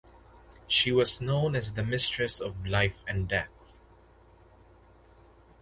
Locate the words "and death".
3.07-3.77